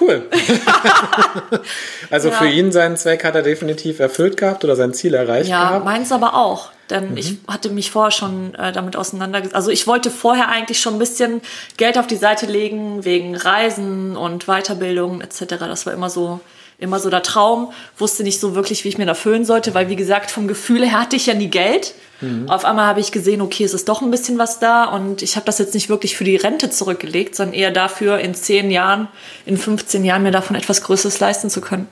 Cool. 0.00 0.28
also 2.10 2.30
ja. 2.30 2.34
für 2.34 2.48
ihn 2.48 2.72
seinen 2.72 2.96
Zweck 2.96 3.24
hat 3.24 3.36
er 3.36 3.42
definitiv 3.42 4.00
erfüllt 4.00 4.36
gehabt 4.36 4.64
oder 4.64 4.74
sein 4.74 4.92
Ziel 4.92 5.14
erreicht 5.14 5.48
ja, 5.48 5.68
gehabt. 5.68 5.84
Ja, 5.84 5.84
meins 5.84 6.10
aber 6.10 6.34
auch. 6.34 6.72
Denn 6.92 7.12
mhm. 7.12 7.16
ich 7.16 7.38
hatte 7.48 7.70
mich 7.70 7.90
vorher 7.90 8.10
schon 8.10 8.54
äh, 8.54 8.70
damit 8.70 8.96
auseinandergesetzt. 8.96 9.56
Also 9.56 9.70
ich 9.70 9.86
wollte 9.86 10.10
vorher 10.10 10.48
eigentlich 10.48 10.78
schon 10.78 10.94
ein 10.94 10.98
bisschen 10.98 11.40
Geld 11.78 11.98
auf 11.98 12.06
die 12.06 12.16
Seite 12.16 12.46
legen 12.46 13.04
wegen 13.04 13.34
Reisen 13.34 14.16
und 14.16 14.44
Weiterbildung 14.44 15.22
etc. 15.22 15.44
Das 15.58 15.86
war 15.86 15.94
immer 15.94 16.10
so 16.10 16.40
immer 16.78 16.98
so 16.98 17.10
der 17.10 17.22
Traum, 17.22 17.72
wusste 17.96 18.24
nicht 18.24 18.40
so 18.40 18.56
wirklich, 18.56 18.82
wie 18.82 18.88
ich 18.88 18.98
mir 18.98 19.06
da 19.06 19.14
füllen 19.14 19.44
sollte, 19.44 19.72
weil 19.72 19.88
wie 19.88 19.94
gesagt, 19.94 20.32
vom 20.32 20.48
Gefühl 20.48 20.84
her 20.84 21.00
hatte 21.00 21.14
ich 21.14 21.26
ja 21.26 21.34
nie 21.34 21.46
Geld. 21.46 21.94
Mhm. 22.20 22.50
Auf 22.50 22.64
einmal 22.64 22.86
habe 22.86 22.98
ich 22.98 23.12
gesehen, 23.12 23.40
okay, 23.40 23.62
es 23.62 23.72
ist 23.72 23.88
doch 23.88 24.02
ein 24.02 24.10
bisschen 24.10 24.36
was 24.36 24.58
da 24.58 24.86
und 24.86 25.22
ich 25.22 25.36
habe 25.36 25.46
das 25.46 25.58
jetzt 25.58 25.74
nicht 25.74 25.88
wirklich 25.88 26.16
für 26.16 26.24
die 26.24 26.34
Rente 26.34 26.70
zurückgelegt, 26.70 27.36
sondern 27.36 27.54
eher 27.54 27.70
dafür, 27.70 28.18
in 28.18 28.34
10 28.34 28.72
Jahren, 28.72 29.06
in 29.46 29.56
15 29.56 30.04
Jahren 30.04 30.24
mir 30.24 30.32
davon 30.32 30.56
etwas 30.56 30.82
Größeres 30.82 31.20
leisten 31.20 31.50
zu 31.50 31.60
können. 31.60 31.86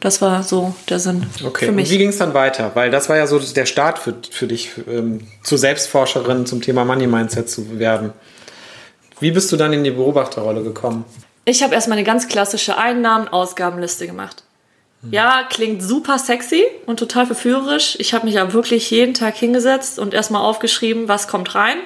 Das 0.00 0.20
war 0.20 0.42
so 0.42 0.74
der 0.88 0.98
Sinn 0.98 1.24
Okay, 1.44 1.66
für 1.66 1.70
und 1.70 1.76
mich. 1.76 1.90
wie 1.90 1.98
ging 1.98 2.08
es 2.08 2.18
dann 2.18 2.34
weiter? 2.34 2.72
Weil 2.74 2.90
das 2.90 3.08
war 3.08 3.16
ja 3.16 3.28
so 3.28 3.38
der 3.38 3.66
Start 3.66 4.00
für, 4.00 4.14
für 4.30 4.48
dich, 4.48 4.70
für, 4.70 4.80
ähm, 4.90 5.28
zur 5.44 5.58
Selbstforscherin 5.58 6.44
zum 6.44 6.60
Thema 6.60 6.84
Money 6.84 7.06
Mindset 7.06 7.48
zu 7.48 7.78
werden. 7.78 8.12
Wie 9.20 9.30
bist 9.30 9.52
du 9.52 9.56
dann 9.56 9.72
in 9.72 9.84
die 9.84 9.90
Beobachterrolle 9.92 10.62
gekommen? 10.64 11.04
Ich 11.44 11.62
habe 11.62 11.74
erstmal 11.74 11.98
eine 11.98 12.06
ganz 12.06 12.26
klassische 12.26 12.78
Einnahmen-Ausgabenliste 12.78 14.06
gemacht. 14.06 14.42
Ja, 15.10 15.44
klingt 15.48 15.82
super 15.82 16.18
sexy 16.18 16.64
und 16.86 16.98
total 16.98 17.26
verführerisch. 17.26 17.96
Ich 18.00 18.12
habe 18.12 18.26
mich 18.26 18.34
ja 18.34 18.52
wirklich 18.52 18.90
jeden 18.90 19.14
Tag 19.14 19.34
hingesetzt 19.36 19.98
und 19.98 20.12
erstmal 20.12 20.42
aufgeschrieben, 20.42 21.08
was 21.08 21.26
kommt 21.26 21.54
rein. 21.54 21.78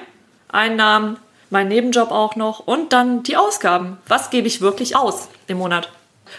Einnahmen, 0.49 1.17
mein 1.49 1.69
Nebenjob 1.69 2.11
auch 2.11 2.35
noch 2.35 2.59
und 2.67 2.91
dann 2.91 3.23
die 3.23 3.37
Ausgaben. 3.37 3.97
Was 4.07 4.31
gebe 4.31 4.47
ich 4.47 4.59
wirklich 4.59 4.95
aus 4.97 5.29
im 5.47 5.59
Monat? 5.59 5.89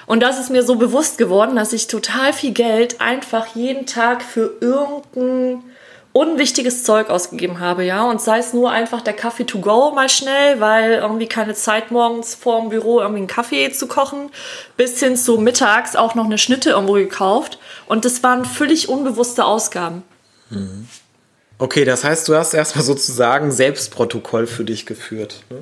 Und 0.07 0.21
das 0.23 0.39
ist 0.39 0.51
mir 0.51 0.63
so 0.63 0.77
bewusst 0.77 1.19
geworden, 1.19 1.57
dass 1.57 1.73
ich 1.73 1.87
total 1.87 2.33
viel 2.33 2.53
Geld 2.53 3.01
einfach 3.01 3.55
jeden 3.55 3.87
Tag 3.87 4.23
für 4.23 4.53
irgendein 4.61 5.63
unwichtiges 6.13 6.83
Zeug 6.83 7.11
ausgegeben 7.11 7.61
habe, 7.61 7.85
ja. 7.85 8.09
Und 8.09 8.23
sei 8.23 8.39
es 8.39 8.55
nur 8.55 8.71
einfach 8.71 9.03
der 9.03 9.13
Kaffee 9.13 9.45
to 9.45 9.59
go 9.59 9.91
mal 9.91 10.09
schnell, 10.09 10.61
weil 10.61 10.93
irgendwie 10.93 11.27
keine 11.27 11.55
Zeit 11.55 11.91
morgens 11.91 12.35
vor 12.35 12.61
dem 12.61 12.71
Büro 12.71 13.01
irgendwie 13.01 13.19
einen 13.19 13.27
Kaffee 13.27 13.71
zu 13.71 13.87
kochen, 13.87 14.31
bis 14.79 14.99
hin 14.99 15.17
zu 15.17 15.37
mittags 15.37 15.95
auch 15.95 16.15
noch 16.15 16.25
eine 16.25 16.39
Schnitte 16.39 16.71
irgendwo 16.71 16.95
gekauft. 16.95 17.59
Und 17.87 18.07
das 18.07 18.23
waren 18.23 18.47
völlig 18.47 18.89
unbewusste 18.89 19.45
Ausgaben. 19.45 20.03
Okay, 21.59 21.85
das 21.85 22.03
heißt, 22.03 22.27
du 22.29 22.35
hast 22.35 22.55
erstmal 22.55 22.85
sozusagen 22.85 23.51
Selbstprotokoll 23.53 24.47
für 24.47 24.65
dich 24.65 24.87
geführt. 24.87 25.43
Ne? 25.51 25.59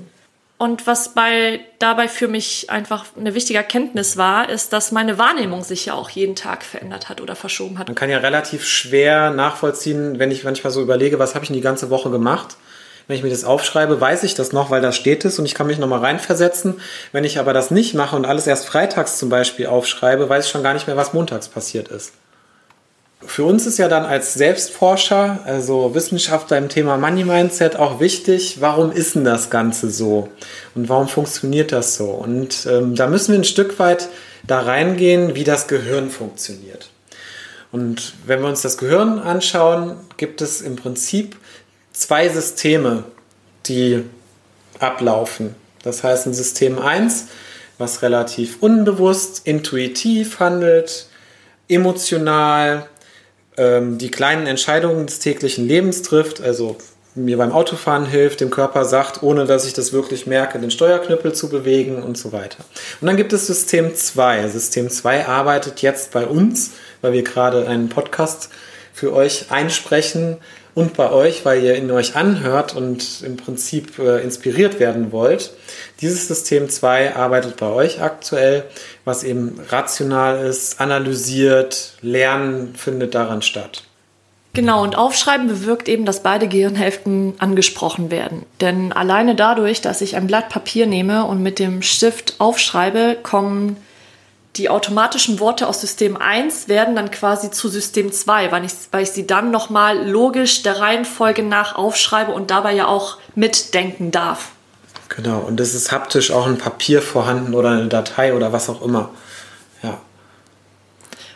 Und 0.65 0.87
was 0.87 1.11
bei, 1.11 1.61
dabei 1.79 2.09
für 2.09 2.27
mich 2.27 2.71
einfach 2.71 3.05
eine 3.19 3.35
wichtige 3.35 3.59
Erkenntnis 3.59 4.17
war, 4.17 4.49
ist, 4.49 4.73
dass 4.73 4.93
meine 4.93 5.19
Wahrnehmung 5.19 5.63
sich 5.63 5.85
ja 5.85 5.93
auch 5.93 6.09
jeden 6.09 6.37
Tag 6.37 6.65
verändert 6.65 7.11
hat 7.11 7.21
oder 7.21 7.37
verschoben 7.37 7.79
hat. 7.79 7.89
Man 7.89 7.95
kann 7.95 8.09
ja 8.09 8.17
relativ 8.17 8.65
schwer 8.65 9.29
nachvollziehen, 9.29 10.19
wenn 10.19 10.31
ich 10.31 10.43
manchmal 10.43 10.73
so 10.73 10.81
überlege, 10.81 11.19
was 11.19 11.35
habe 11.35 11.45
ich 11.45 11.49
denn 11.49 11.57
die 11.57 11.61
ganze 11.61 11.91
Woche 11.91 12.09
gemacht. 12.09 12.57
Wenn 13.07 13.19
ich 13.19 13.23
mir 13.23 13.29
das 13.29 13.45
aufschreibe, 13.45 14.01
weiß 14.01 14.23
ich 14.23 14.37
das 14.37 14.55
noch, 14.55 14.71
weil 14.71 14.81
da 14.81 14.93
steht 14.93 15.27
es 15.27 15.39
und 15.39 15.45
ich 15.45 15.55
kann 15.55 15.67
mich 15.67 15.77
nochmal 15.77 16.01
reinversetzen. 16.01 16.81
Wenn 17.13 17.25
ich 17.25 17.39
aber 17.39 17.53
das 17.53 17.71
nicht 17.71 17.93
mache 17.93 18.17
und 18.17 18.25
alles 18.25 18.47
erst 18.47 18.67
freitags 18.67 19.19
zum 19.19 19.29
Beispiel 19.29 19.67
aufschreibe, 19.67 20.31
weiß 20.31 20.47
ich 20.47 20.51
schon 20.51 20.63
gar 20.63 20.73
nicht 20.73 20.87
mehr, 20.87 20.97
was 20.97 21.13
montags 21.13 21.51
passiert 21.51 21.89
ist. 21.89 22.15
Für 23.27 23.45
uns 23.45 23.67
ist 23.67 23.79
ja 23.79 23.89
dann 23.89 24.05
als 24.05 24.35
Selbstforscher, 24.35 25.41
also 25.45 25.95
Wissenschaftler 25.95 26.59
im 26.59 26.69
Thema 26.69 26.97
Money 26.97 27.25
Mindset 27.25 27.77
auch 27.77 28.01
wichtig, 28.01 28.61
warum 28.61 28.93
ist 28.93 29.15
denn 29.15 29.25
das 29.25 29.51
Ganze 29.51 29.91
so 29.91 30.29
und 30.75 30.89
warum 30.89 31.09
funktioniert 31.09 31.73
das 31.73 31.97
so? 31.97 32.11
Und 32.11 32.67
ähm, 32.71 32.95
da 32.95 33.07
müssen 33.07 33.33
wir 33.33 33.41
ein 33.41 33.45
Stück 33.45 33.79
weit 33.79 34.09
da 34.47 34.61
reingehen, 34.61 35.35
wie 35.35 35.45
das 35.45 35.69
Gehirn 35.69 36.11
funktioniert. 36.11 36.91
Und 37.73 38.15
wenn 38.27 38.41
wir 38.41 38.49
uns 38.49 38.63
das 38.63 38.79
Gehirn 38.79 39.19
anschauen, 39.19 39.97
gibt 40.17 40.41
es 40.41 40.61
im 40.61 40.77
Prinzip 40.77 41.37
zwei 41.93 42.29
Systeme, 42.29 43.05
die 43.67 44.05
ablaufen. 44.79 45.55
Das 45.83 46.05
heißt, 46.05 46.27
ein 46.27 46.35
System 46.35 46.79
1, 46.79 47.27
was 47.79 48.03
relativ 48.03 48.63
unbewusst, 48.63 49.43
intuitiv 49.45 50.39
handelt, 50.39 51.07
emotional, 51.69 52.87
ähm, 53.57 53.99
die 53.99 54.11
kleinen 54.11 54.47
Entscheidungen 54.47 55.07
des 55.07 55.19
täglichen 55.19 55.67
Lebens 55.67 56.03
trifft, 56.03 56.41
also 56.41 56.77
mir 57.15 57.39
beim 57.39 57.53
Autofahren 57.53 58.07
hilft, 58.07 58.41
dem 58.41 58.51
Körper 58.51 58.85
sagt, 58.85 59.23
ohne 59.23 59.45
dass 59.47 59.67
ich 59.67 59.73
das 59.73 59.93
wirklich 59.93 60.27
merke, 60.27 60.59
den 60.59 60.71
Steuerknüppel 60.71 61.33
zu 61.33 61.49
bewegen 61.49 62.03
und 62.03 62.19
so 62.19 62.33
weiter. 62.33 62.59
Und 63.01 63.07
dann 63.07 63.17
gibt 63.17 63.33
es 63.33 63.47
System 63.47 63.95
2. 63.95 64.49
System 64.49 64.91
2 64.91 65.27
arbeitet 65.27 65.83
jetzt 65.83 66.11
bei 66.11 66.27
uns, 66.27 66.73
weil 67.03 67.13
wir 67.13 67.23
gerade 67.23 67.69
einen 67.69 67.89
Podcast 67.89 68.49
für 68.93 69.13
euch 69.13 69.51
einsprechen 69.51 70.39
und 70.75 70.95
bei 70.95 71.11
euch, 71.11 71.45
weil 71.45 71.63
ihr 71.63 71.77
ihn 71.77 71.91
euch 71.91 72.17
anhört 72.17 72.75
und 72.75 73.23
im 73.23 73.37
Prinzip 73.37 73.99
äh, 73.99 74.23
inspiriert 74.23 74.81
werden 74.81 75.13
wollt. 75.13 75.53
Dieses 76.01 76.29
System 76.29 76.69
2 76.69 77.15
arbeitet 77.15 77.57
bei 77.57 77.69
euch 77.69 78.03
aktuell, 78.03 78.65
was 79.05 79.23
eben 79.23 79.61
rational 79.69 80.45
ist, 80.45 80.81
analysiert, 80.81 81.95
Lernen 82.03 82.75
findet 82.75 83.15
daran 83.15 83.43
statt. 83.43 83.85
Genau, 84.55 84.85
und 84.85 84.97
Aufschreiben 84.97 85.49
bewirkt 85.49 85.89
eben, 85.89 86.05
dass 86.05 86.23
beide 86.23 86.47
Gehirnhälften 86.47 87.35
angesprochen 87.39 88.13
werden. 88.13 88.47
Denn 88.61 88.93
alleine 88.93 89.35
dadurch, 89.35 89.81
dass 89.81 90.01
ich 90.01 90.15
ein 90.15 90.29
Blatt 90.29 90.49
Papier 90.49 90.87
nehme 90.87 91.25
und 91.25 91.43
mit 91.43 91.59
dem 91.59 91.83
Stift 91.83 92.37
aufschreibe, 92.39 93.17
kommen 93.21 93.77
die 94.57 94.71
automatischen 94.71 95.41
Worte 95.41 95.67
aus 95.67 95.81
System 95.81 96.17
1 96.17 96.69
werden 96.69 96.95
dann 96.95 97.11
quasi 97.11 97.51
zu 97.51 97.69
System 97.69 98.13
2, 98.13 98.53
weil 98.53 98.65
ich, 98.65 98.73
weil 98.93 99.03
ich 99.03 99.11
sie 99.11 99.27
dann 99.27 99.51
nochmal 99.51 100.09
logisch 100.09 100.63
der 100.63 100.79
Reihenfolge 100.79 101.43
nach 101.43 101.75
aufschreibe 101.75 102.31
und 102.31 102.51
dabei 102.51 102.73
ja 102.75 102.87
auch 102.87 103.19
mitdenken 103.35 104.13
darf. 104.13 104.51
Genau, 105.09 105.41
und 105.41 105.61
es 105.61 105.75
ist 105.75 105.93
haptisch 105.93 106.31
auch 106.31 106.47
ein 106.47 106.59
Papier 106.59 107.03
vorhanden 107.03 107.55
oder 107.55 107.71
eine 107.71 107.89
Datei 107.89 108.35
oder 108.35 108.53
was 108.53 108.69
auch 108.69 108.83
immer. 108.83 109.11
Ja. 109.83 109.99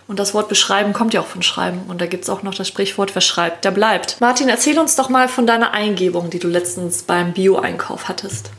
Und 0.06 0.18
das 0.18 0.32
Wort 0.32 0.48
beschreiben 0.48 0.92
kommt 0.92 1.12
ja 1.12 1.20
auch 1.20 1.26
von 1.26 1.42
Schreiben. 1.42 1.82
Und 1.88 2.00
da 2.00 2.06
gibt 2.06 2.24
es 2.24 2.30
auch 2.30 2.42
noch 2.42 2.54
das 2.54 2.66
Sprichwort, 2.68 3.14
wer 3.14 3.20
schreibt, 3.20 3.64
der 3.64 3.72
bleibt. 3.72 4.20
Martin, 4.20 4.48
erzähl 4.48 4.78
uns 4.78 4.96
doch 4.96 5.08
mal 5.08 5.28
von 5.28 5.46
deiner 5.46 5.72
Eingebung, 5.72 6.30
die 6.30 6.38
du 6.38 6.48
letztens 6.48 7.02
beim 7.02 7.34
Bio-Einkauf 7.34 8.08
hattest. 8.08 8.50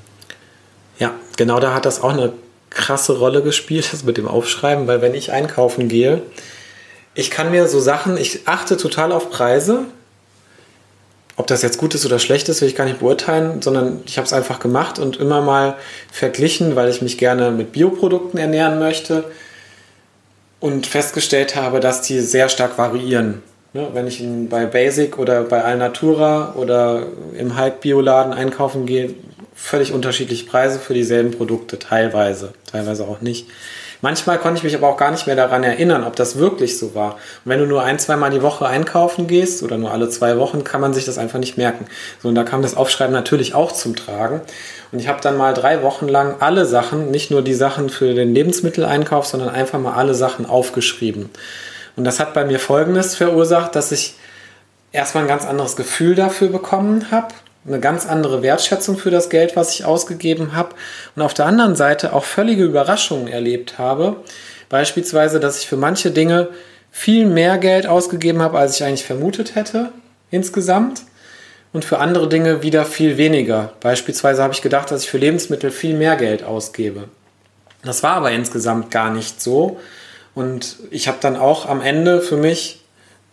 Ja, 0.99 1.13
genau 1.37 1.59
da 1.59 1.73
hat 1.73 1.85
das 1.85 2.03
auch 2.03 2.13
eine 2.13 2.33
krasse 2.69 3.17
Rolle 3.17 3.41
gespielt, 3.41 3.89
das 3.91 4.03
mit 4.03 4.17
dem 4.17 4.27
Aufschreiben, 4.27 4.87
weil 4.87 5.01
wenn 5.01 5.13
ich 5.13 5.31
einkaufen 5.31 5.87
gehe, 5.87 6.21
ich 7.15 7.31
kann 7.31 7.51
mir 7.51 7.67
so 7.67 7.79
Sachen, 7.79 8.17
ich 8.17 8.47
achte 8.47 8.77
total 8.77 9.11
auf 9.11 9.29
Preise. 9.29 9.85
Ob 11.35 11.47
das 11.47 11.61
jetzt 11.61 11.77
gut 11.77 11.95
ist 11.95 12.05
oder 12.05 12.19
schlecht 12.19 12.49
ist, 12.49 12.61
will 12.61 12.67
ich 12.67 12.75
gar 12.75 12.85
nicht 12.85 12.99
beurteilen, 12.99 13.61
sondern 13.61 14.01
ich 14.05 14.17
habe 14.17 14.25
es 14.25 14.33
einfach 14.33 14.59
gemacht 14.59 14.99
und 14.99 15.17
immer 15.17 15.41
mal 15.41 15.75
verglichen, 16.11 16.75
weil 16.75 16.89
ich 16.89 17.01
mich 17.01 17.17
gerne 17.17 17.51
mit 17.51 17.71
Bioprodukten 17.71 18.39
ernähren 18.39 18.77
möchte 18.77 19.23
und 20.59 20.85
festgestellt 20.85 21.55
habe, 21.55 21.79
dass 21.79 22.01
die 22.01 22.19
sehr 22.19 22.49
stark 22.49 22.77
variieren. 22.77 23.41
Ne, 23.71 23.87
wenn 23.93 24.07
ich 24.07 24.23
bei 24.49 24.65
Basic 24.65 25.19
oder 25.19 25.43
bei 25.43 25.63
Alnatura 25.63 26.55
oder 26.55 27.03
im 27.37 27.57
Hulk-Bioladen 27.57 28.33
einkaufen 28.33 28.87
gehe, 28.87 29.13
völlig 29.61 29.91
unterschiedliche 29.91 30.45
Preise 30.45 30.79
für 30.79 30.93
dieselben 30.93 31.31
Produkte, 31.31 31.77
teilweise, 31.77 32.53
teilweise 32.71 33.03
auch 33.03 33.21
nicht. 33.21 33.47
Manchmal 34.01 34.37
konnte 34.37 34.59
ich 34.59 34.63
mich 34.63 34.75
aber 34.75 34.87
auch 34.87 34.95
gar 34.95 35.11
nicht 35.11 35.27
mehr 35.27 35.35
daran 35.35 35.61
erinnern, 35.61 36.05
ob 36.05 36.15
das 36.15 36.37
wirklich 36.37 36.77
so 36.79 36.95
war. 36.95 37.15
Und 37.43 37.51
wenn 37.51 37.59
du 37.59 37.65
nur 37.65 37.83
ein, 37.83 37.99
zweimal 37.99 38.31
die 38.31 38.41
Woche 38.41 38.65
einkaufen 38.65 39.27
gehst 39.27 39.61
oder 39.61 39.77
nur 39.77 39.91
alle 39.91 40.07
zwei 40.09 40.37
Wochen, 40.37 40.63
kann 40.63 40.79
man 40.79 40.93
sich 40.93 41.03
das 41.03 41.17
einfach 41.17 41.39
nicht 41.39 41.57
merken. 41.57 41.85
So, 42.23 42.29
und 42.29 42.35
da 42.35 42.43
kam 42.43 42.61
das 42.61 42.77
Aufschreiben 42.77 43.13
natürlich 43.13 43.53
auch 43.53 43.73
zum 43.73 43.97
Tragen. 43.97 44.39
Und 44.93 44.99
ich 44.99 45.09
habe 45.09 45.19
dann 45.19 45.35
mal 45.35 45.53
drei 45.53 45.83
Wochen 45.83 46.07
lang 46.07 46.35
alle 46.39 46.65
Sachen, 46.65 47.11
nicht 47.11 47.29
nur 47.29 47.41
die 47.41 47.53
Sachen 47.53 47.89
für 47.89 48.13
den 48.13 48.33
Lebensmitteleinkauf, 48.33 49.25
sondern 49.25 49.49
einfach 49.49 49.79
mal 49.79 49.95
alle 49.95 50.15
Sachen 50.15 50.45
aufgeschrieben. 50.45 51.29
Und 51.97 52.05
das 52.05 52.21
hat 52.21 52.33
bei 52.33 52.45
mir 52.45 52.59
Folgendes 52.59 53.15
verursacht, 53.15 53.75
dass 53.75 53.91
ich 53.91 54.15
erstmal 54.93 55.25
ein 55.25 55.29
ganz 55.29 55.45
anderes 55.45 55.75
Gefühl 55.75 56.15
dafür 56.15 56.47
bekommen 56.47 57.11
habe, 57.11 57.33
eine 57.67 57.79
ganz 57.79 58.05
andere 58.05 58.41
Wertschätzung 58.41 58.97
für 58.97 59.11
das 59.11 59.29
Geld, 59.29 59.55
was 59.55 59.73
ich 59.73 59.85
ausgegeben 59.85 60.55
habe 60.55 60.75
und 61.15 61.21
auf 61.21 61.33
der 61.33 61.45
anderen 61.45 61.75
Seite 61.75 62.13
auch 62.13 62.23
völlige 62.23 62.63
Überraschungen 62.63 63.27
erlebt 63.27 63.77
habe. 63.77 64.17
Beispielsweise, 64.69 65.39
dass 65.39 65.59
ich 65.59 65.67
für 65.67 65.77
manche 65.77 66.11
Dinge 66.11 66.49
viel 66.91 67.25
mehr 67.25 67.57
Geld 67.57 67.87
ausgegeben 67.87 68.41
habe, 68.41 68.57
als 68.57 68.75
ich 68.75 68.83
eigentlich 68.83 69.05
vermutet 69.05 69.55
hätte 69.55 69.91
insgesamt 70.31 71.03
und 71.73 71.85
für 71.85 71.99
andere 71.99 72.29
Dinge 72.29 72.63
wieder 72.63 72.85
viel 72.85 73.17
weniger. 73.17 73.73
Beispielsweise 73.79 74.41
habe 74.41 74.53
ich 74.53 74.61
gedacht, 74.61 74.91
dass 74.91 75.03
ich 75.03 75.09
für 75.09 75.17
Lebensmittel 75.17 75.71
viel 75.71 75.95
mehr 75.95 76.15
Geld 76.15 76.43
ausgebe. 76.43 77.05
Das 77.83 78.03
war 78.03 78.13
aber 78.13 78.31
insgesamt 78.31 78.91
gar 78.91 79.11
nicht 79.11 79.41
so. 79.41 79.79
Und 80.35 80.77
ich 80.91 81.07
habe 81.07 81.17
dann 81.21 81.37
auch 81.37 81.67
am 81.67 81.81
Ende 81.81 82.21
für 82.21 82.37
mich 82.37 82.78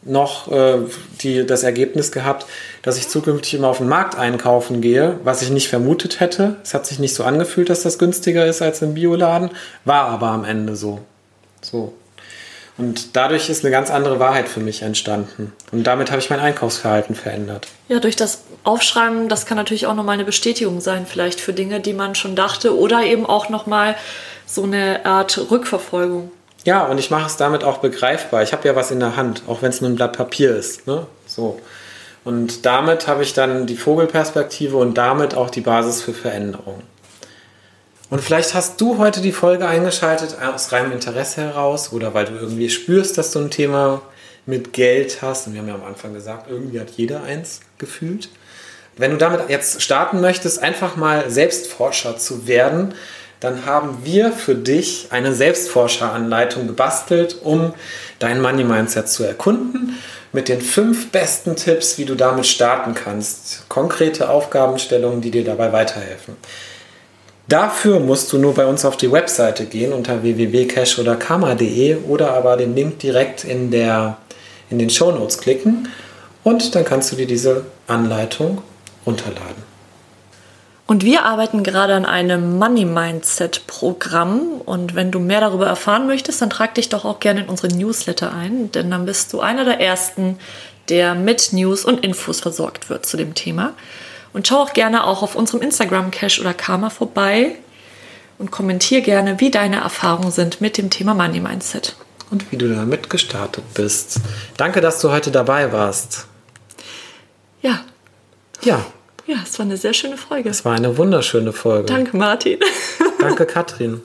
noch 0.07 0.51
äh, 0.51 0.79
die, 1.21 1.47
das 1.47 1.63
Ergebnis 1.63 2.13
gehabt, 2.13 2.47
dass 2.83 2.99
ich 2.99 3.09
zukünftig 3.09 3.55
immer 3.55 3.69
auf 3.69 3.79
den 3.79 3.89
Markt 3.89 4.17
einkaufen 4.17 4.81
gehe, 4.81 5.19
was 5.25 5.43
ich 5.43 5.51
nicht 5.51 5.69
vermutet 5.69 6.21
hätte. 6.21 6.57
Es 6.63 6.75
hat 6.75 6.87
sich 6.87 6.99
nicht 6.99 7.15
so 7.15 7.25
angefühlt, 7.25 7.69
dass 7.71 7.83
das 7.83 7.99
günstiger 7.99 8.47
ist 8.47 8.63
als 8.63 8.83
im 8.83 8.95
Bioladen, 8.95 9.51
war 9.85 10.09
aber 10.09 10.29
am 10.29 10.45
Ende 10.45 10.77
so. 10.77 11.01
So. 11.61 11.93
Und 12.79 13.17
dadurch 13.17 13.49
ist 13.49 13.65
eine 13.65 13.71
ganz 13.71 13.91
andere 13.91 14.21
Wahrheit 14.21 14.49
für 14.49 14.61
mich 14.61 14.83
entstanden. 14.83 15.53
Und 15.73 15.85
damit 15.85 16.11
habe 16.11 16.21
ich 16.21 16.29
mein 16.29 16.41
Einkaufsverhalten 16.41 17.15
verändert. 17.15 17.67
Ja, 17.89 18.01
durch 18.01 18.17
das 18.17 18.43
Aufschreiben, 18.65 19.31
das 19.31 19.47
kann 19.47 19.57
natürlich 19.57 19.87
auch 19.87 19.95
nochmal 19.95 20.15
eine 20.15 20.25
Bestätigung 20.25 20.81
sein, 20.81 21.07
vielleicht 21.07 21.41
für 21.41 21.55
Dinge, 21.55 21.81
die 21.81 21.95
man 21.95 22.15
schon 22.15 22.37
dachte, 22.37 22.77
oder 22.77 23.03
eben 23.03 23.25
auch 23.25 23.49
nochmal 23.49 23.97
so 24.45 24.65
eine 24.65 25.07
Art 25.07 25.51
Rückverfolgung. 25.51 26.31
Ja, 26.67 26.85
und 26.85 26.99
ich 26.99 27.13
mache 27.13 27.27
es 27.27 27.37
damit 27.37 27.63
auch 27.63 27.79
begreifbar. 27.79 28.43
Ich 28.43 28.53
habe 28.53 28.67
ja 28.67 28.75
was 28.75 28.91
in 28.91 28.99
der 28.99 29.15
Hand, 29.15 29.45
auch 29.47 29.63
wenn 29.63 29.71
es 29.71 29.81
nur 29.81 29.89
ein 29.89 29.95
Blatt 29.95 30.17
Papier 30.17 30.57
ist. 30.57 30.89
Ne? 30.89 31.07
So. 31.25 31.61
Und 32.25 32.67
damit 32.67 33.07
habe 33.07 33.23
ich 33.23 33.35
dann 33.35 33.69
die 33.69 33.77
Vogelperspektive 33.77 34.77
und 34.77 34.99
damit 34.99 35.37
auch 35.37 35.49
die 35.49 35.61
Basis 35.61 36.03
für 36.03 36.13
Veränderung. 36.13 36.83
Und 38.11 38.21
vielleicht 38.21 38.55
hast 38.55 38.81
du 38.81 38.99
heute 38.99 39.21
die 39.21 39.31
Folge 39.31 39.69
eingeschaltet 39.69 40.39
aus 40.43 40.73
reinem 40.73 40.91
Interesse 40.91 41.43
heraus 41.43 41.93
oder 41.93 42.15
weil 42.15 42.25
du 42.25 42.35
irgendwie 42.35 42.69
spürst, 42.69 43.17
dass 43.17 43.31
du 43.31 43.39
ein 43.39 43.51
Thema 43.53 44.03
mit 44.45 44.73
Geld 44.73 45.23
hast. 45.23 45.47
Und 45.47 45.53
wir 45.53 45.61
haben 45.61 45.69
ja 45.69 45.75
am 45.77 45.85
Anfang 45.85 46.15
gesagt, 46.15 46.51
irgendwie 46.51 46.81
hat 46.81 46.91
jeder 46.91 47.23
eins 47.23 47.61
gefühlt. 47.79 48.29
Wenn 48.97 49.13
du 49.13 49.19
damit 49.19 49.49
jetzt 49.51 49.83
starten 49.83 50.21
möchtest, 50.21 50.61
einfach 50.61 50.97
mal 50.97 51.31
Selbstforscher 51.31 52.19
zu 52.19 52.49
werden, 52.49 52.95
dann 53.41 53.67
haben 53.67 53.99
wir 54.05 54.33
für 54.33 54.55
dich 54.55 55.09
eine 55.11 55.35
Selbstforscheranleitung 55.35 56.67
gebastelt, 56.67 57.37
um 57.43 57.75
dein 58.19 58.41
Money 58.41 58.65
Mindset 58.65 59.09
zu 59.09 59.25
erkunden, 59.25 59.99
mit 60.33 60.49
den 60.49 60.61
fünf 60.61 61.11
besten 61.11 61.57
Tipps, 61.57 61.99
wie 61.99 62.05
du 62.05 62.15
damit 62.15 62.47
starten 62.47 62.95
kannst. 62.95 63.69
Konkrete 63.69 64.29
Aufgabenstellungen, 64.29 65.21
die 65.21 65.31
dir 65.31 65.45
dabei 65.45 65.73
weiterhelfen. 65.73 66.37
Dafür 67.49 68.01
musst 68.01 68.33
du 68.33 68.39
nur 68.39 68.55
bei 68.55 68.67
uns 68.67 68.85
auf 68.85 68.97
die 68.97 69.13
Webseite 69.13 69.67
gehen 69.67 69.93
unter 69.93 70.23
www.cash 70.23 70.99
oder 70.99 71.15
karma.de 71.15 71.97
oder 72.09 72.33
aber 72.33 72.57
den 72.57 72.75
Link 72.75 72.99
direkt 72.99 73.45
in, 73.45 73.71
der, 73.71 74.17
in 74.69 74.81
den 74.81 74.91
Show 74.91 75.13
Notes 75.13 75.39
klicken 75.39 75.89
und 76.43 76.75
dann 76.75 76.85
kannst 76.85 77.13
du 77.13 77.17
dir 77.17 77.27
diese 77.27 77.65
Anleitung 77.87 78.63
runterladen. 79.07 79.66
Und 80.87 81.03
wir 81.03 81.25
arbeiten 81.25 81.65
gerade 81.65 81.95
an 81.95 82.07
einem 82.07 82.59
Money 82.59 82.85
Mindset 82.85 83.67
Programm. 83.67 84.61
Und 84.65 84.95
wenn 84.95 85.11
du 85.11 85.19
mehr 85.19 85.41
darüber 85.41 85.67
erfahren 85.67 86.07
möchtest, 86.07 86.41
dann 86.41 86.51
trag 86.51 86.75
dich 86.77 86.89
doch 86.89 87.05
auch 87.05 87.19
gerne 87.19 87.41
in 87.41 87.49
unsere 87.49 87.75
Newsletter 87.75 88.33
ein, 88.33 88.71
denn 88.71 88.91
dann 88.91 89.05
bist 89.05 89.33
du 89.33 89.41
einer 89.41 89.65
der 89.65 89.81
ersten, 89.81 90.39
der 90.89 91.15
mit 91.17 91.53
News 91.53 91.85
und 91.85 92.05
Infos 92.05 92.41
versorgt 92.41 92.89
wird 92.89 93.05
zu 93.05 93.17
dem 93.17 93.35
Thema. 93.35 93.75
Und 94.33 94.47
schau 94.47 94.59
auch 94.59 94.75
gerne 94.75 95.05
auch 95.05 95.23
auf 95.23 95.35
unserem 95.35 95.63
Instagram 95.63 96.13
Cash 96.13 96.41
oder 96.41 96.55
Karma 96.55 96.91
vorbei 96.91 97.57
und 98.39 98.51
kommentier 98.53 99.01
gerne, 99.01 99.41
wie 99.41 99.51
deine 99.51 99.77
Erfahrungen 99.77 100.31
sind 100.31 100.61
mit 100.61 100.79
dem 100.79 100.91
Thema 100.91 101.15
Money 101.15 101.41
Mindset. 101.41 101.97
Und 102.31 102.53
wie 102.53 102.57
du 102.57 102.73
damit 102.73 103.09
gestartet 103.09 103.65
bist. 103.75 104.21
Danke, 104.57 104.81
dass 104.81 105.01
du 105.01 105.11
heute 105.11 105.31
dabei 105.31 105.73
warst. 105.73 106.27
Ja, 107.63 107.81
Ja, 108.63 108.85
ja, 109.27 109.37
es 109.43 109.59
war 109.59 109.67
eine 109.67 109.77
sehr 109.77 109.93
schöne 109.93 110.17
Folge. 110.17 110.49
es 110.49 110.65
war 110.65 110.75
eine 110.75 110.97
wunderschöne 110.97 111.53
Folge. 111.53 111.87
Danke, 111.87 112.17
Martin. 112.17 112.59
Danke, 113.19 113.47
Katrin. 113.47 114.01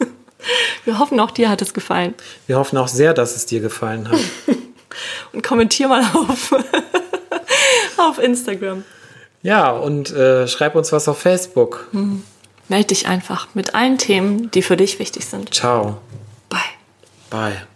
Wir 0.86 0.98
hoffen, 0.98 1.20
auch 1.20 1.32
dir 1.32 1.50
hat 1.50 1.62
es 1.62 1.74
gefallen. 1.74 2.16
Wir 2.48 2.58
hoffen 2.58 2.78
auch 2.78 2.88
sehr, 2.88 3.14
dass 3.14 3.36
es 3.36 3.46
dir 3.46 3.60
gefallen 3.60 4.10
hat. 4.10 4.20
Und 5.34 5.44
kommentier 5.44 5.88
mal 5.88 6.02
auf, 6.02 6.54
auf 7.98 8.20
Instagram. 8.20 8.84
Ja, 9.44 9.72
und 9.72 10.12
äh, 10.12 10.48
schreib 10.48 10.76
uns 10.76 10.92
was 10.92 11.08
auf 11.08 11.18
Facebook. 11.18 11.88
Meld 12.68 12.92
dich 12.92 13.08
einfach 13.08 13.48
mit 13.56 13.74
allen 13.74 13.98
Themen, 13.98 14.52
die 14.52 14.62
für 14.62 14.78
dich 14.78 15.00
wichtig 15.00 15.26
sind. 15.26 15.54
Ciao. 15.54 15.98
Bye. 16.50 16.60
Bye. 17.30 17.71